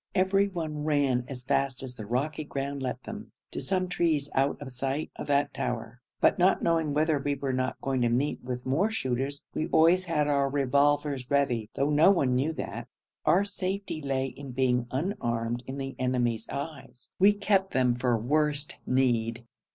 Everyone 0.15 0.83
ran 0.83 1.25
as 1.27 1.43
fast 1.43 1.83
as 1.83 1.93
the 1.95 2.07
rocky 2.07 2.43
ground 2.43 2.81
let 2.81 3.03
them, 3.03 3.31
to 3.51 3.61
some 3.61 3.87
trees 3.87 4.31
out 4.33 4.59
of 4.59 4.73
sight 4.73 5.11
of 5.15 5.27
that 5.27 5.53
tower, 5.53 6.01
but 6.19 6.39
not 6.39 6.63
knowing 6.63 6.91
whether 6.91 7.19
we 7.19 7.35
were 7.35 7.53
not 7.53 7.79
going 7.81 8.01
to 8.01 8.09
meet 8.09 8.43
with 8.43 8.65
more 8.65 8.89
shooters, 8.89 9.45
we 9.53 9.67
always 9.67 10.05
had 10.05 10.27
our 10.27 10.49
revolvers 10.49 11.29
ready, 11.29 11.69
though 11.75 11.91
no 11.91 12.09
one 12.09 12.33
knew 12.33 12.51
that; 12.51 12.87
our 13.25 13.45
safety 13.45 14.01
lay 14.01 14.25
in 14.25 14.53
being 14.53 14.87
unarmed 14.89 15.61
in 15.67 15.77
the 15.77 15.95
enemies' 15.99 16.49
eyes; 16.49 17.11
we 17.19 17.31
kept 17.31 17.69
them 17.73 17.93
for 17.93 18.17
worse 18.17 18.67
need. 18.87 19.45